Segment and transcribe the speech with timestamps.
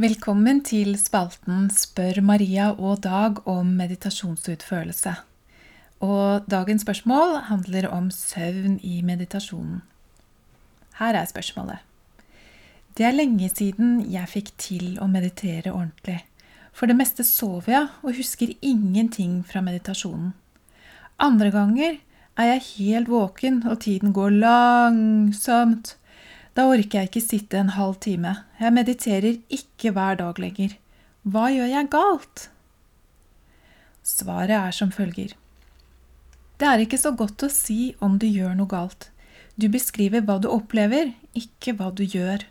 [0.00, 5.12] Velkommen til spalten Spør Maria og Dag om meditasjonsutførelse.
[6.00, 9.82] Og dagens spørsmål handler om søvn i meditasjonen.
[10.96, 11.84] Her er spørsmålet.
[12.96, 16.22] Det er lenge siden jeg fikk til å meditere ordentlig.
[16.72, 20.32] For det meste sover jeg og husker ingenting fra meditasjonen.
[21.20, 22.00] Andre ganger
[22.40, 25.98] er jeg helt våken, og tiden går langsomt.
[26.60, 28.34] Da orker jeg ikke sitte en halv time.
[28.60, 30.74] Jeg mediterer ikke hver dag lenger.
[31.24, 32.42] Hva gjør jeg galt?
[34.04, 35.32] Svaret er som følger.
[36.60, 39.08] Det er ikke så godt å si om du gjør noe galt.
[39.56, 42.44] Du beskriver hva du opplever, ikke hva du gjør.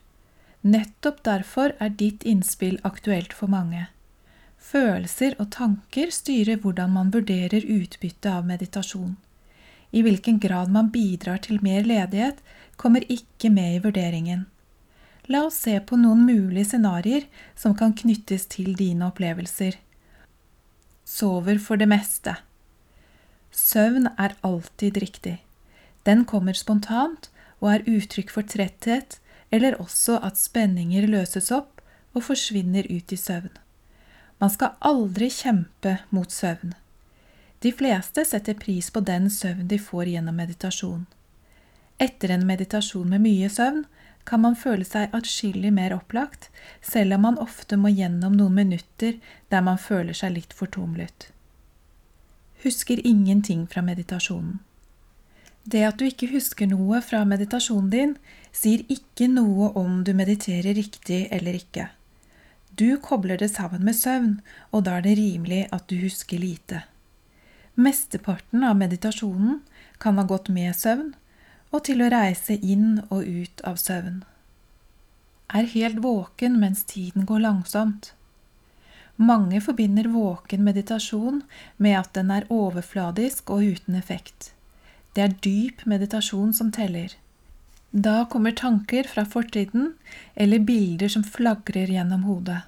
[0.66, 3.91] Nettopp derfor er ditt innspill aktuelt for mange.
[4.57, 9.20] Følelser og tanker styrer hvordan man vurderer utbyttet av meditasjon.
[9.91, 12.41] I hvilken grad man bidrar til mer ledighet,
[12.77, 14.45] kommer ikke med i vurderingen.
[15.29, 19.75] La oss se på noen mulige scenarioer som kan knyttes til dine opplevelser.
[21.05, 22.35] Sover for det meste.
[23.51, 25.40] Søvn er alltid riktig.
[26.05, 29.20] Den kommer spontant og er uttrykk for tretthet,
[29.51, 31.81] eller også at spenninger løses opp
[32.13, 33.51] og forsvinner ut i søvn.
[34.40, 36.74] Man skal aldri kjempe mot søvn.
[37.60, 41.05] De fleste setter pris på den søvn de får gjennom meditasjon.
[41.99, 43.84] Etter en meditasjon med mye søvn
[44.29, 46.48] kan man føle seg atskillig mer opplagt,
[46.82, 49.18] selv om man ofte må gjennom noen minutter
[49.52, 51.32] der man føler seg litt fortumlet.
[52.63, 54.60] Husker ingenting fra meditasjonen.
[55.63, 58.13] Det at du ikke husker noe fra meditasjonen din,
[58.55, 61.90] sier ikke noe om du mediterer riktig eller ikke.
[62.80, 64.40] Du kobler det sammen med søvn,
[64.72, 66.85] og da er det rimelig at du husker lite.
[67.80, 69.62] Mesteparten av meditasjonen
[69.97, 71.13] kan ha gått med søvn,
[71.72, 74.18] og til å reise inn og ut av søvn.
[75.56, 78.12] Er helt våken mens tiden går langsomt.
[79.16, 81.40] Mange forbinder våken meditasjon
[81.78, 84.52] med at den er overfladisk og uten effekt.
[85.16, 87.16] Det er dyp meditasjon som teller.
[87.92, 89.94] Da kommer tanker fra fortiden
[90.36, 92.62] eller bilder som flagrer gjennom hodet.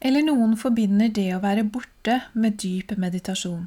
[0.00, 3.66] Eller noen forbinder det å være borte med dyp meditasjon.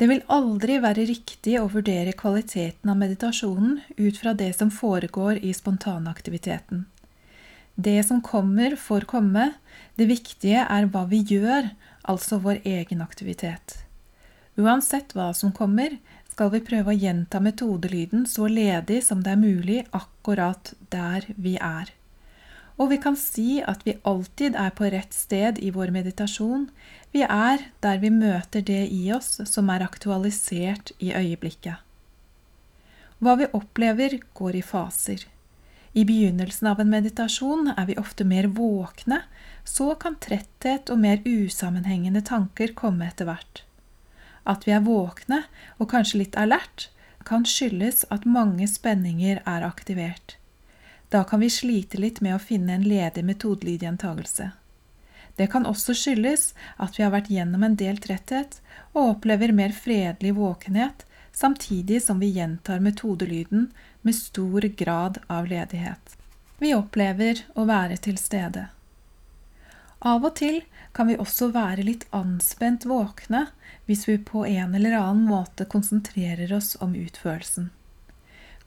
[0.00, 5.38] Det vil aldri være riktig å vurdere kvaliteten av meditasjonen ut fra det som foregår
[5.44, 6.86] i spontanaktiviteten.
[7.74, 9.52] Det som kommer, får komme.
[9.96, 11.70] Det viktige er hva vi gjør,
[12.02, 13.78] altså vår egen aktivitet.
[14.60, 15.96] Uansett hva som kommer,
[16.32, 21.58] skal vi prøve å gjenta metodelyden så ledig som det er mulig akkurat der vi
[21.60, 21.92] er.
[22.80, 26.68] Og vi kan si at vi alltid er på rett sted i vår meditasjon.
[27.12, 31.76] Vi er der vi møter det i oss som er aktualisert i øyeblikket.
[33.22, 35.26] Hva vi opplever, går i faser.
[35.92, 39.20] I begynnelsen av en meditasjon er vi ofte mer våkne,
[39.64, 43.62] så kan tretthet og mer usammenhengende tanker komme etter hvert.
[44.48, 45.44] At vi er våkne
[45.78, 46.88] og kanskje litt alert,
[47.28, 50.38] kan skyldes at mange spenninger er aktivert.
[51.12, 54.46] Da kan vi slite litt med å finne en ledig metodelydiggjentagelse.
[55.36, 56.44] Det kan også skyldes
[56.80, 58.62] at vi har vært gjennom en del tretthet
[58.94, 61.04] og opplever mer fredelig våkenhet,
[61.36, 63.66] samtidig som vi gjentar metodelyden
[64.00, 66.16] med stor grad av ledighet.
[66.64, 68.70] Vi opplever å være til stede.
[70.00, 70.62] Av og til
[70.96, 73.44] kan vi også være litt anspent våkne
[73.84, 77.68] hvis vi på en eller annen måte konsentrerer oss om utførelsen.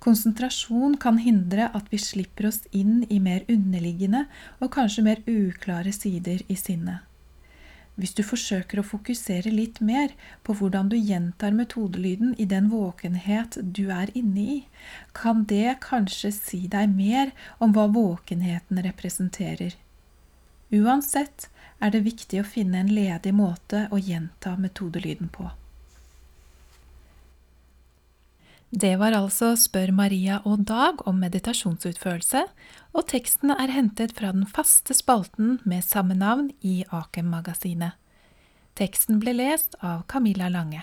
[0.06, 4.28] Konsentrasjon kan hindre at vi slipper oss inn i mer underliggende
[4.60, 7.02] og kanskje mer uklare sider i sinnet.
[7.96, 10.12] Hvis du forsøker å fokusere litt mer
[10.46, 14.60] på hvordan du gjentar metodelyden i den våkenhet du er inne i,
[15.16, 19.74] kan det kanskje si deg mer om hva våkenheten representerer.
[20.76, 21.50] Uansett
[21.80, 25.50] er det viktig å finne en ledig måte å gjenta metodelyden på.
[28.72, 32.42] Det var altså Spør Maria og Dag om meditasjonsutførelse,
[32.94, 37.94] og teksten er hentet fra den faste spalten med samme navn i Akem-magasinet.
[38.76, 40.82] Teksten ble lest av Camilla Lange.